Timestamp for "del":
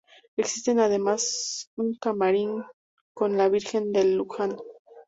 3.91-4.15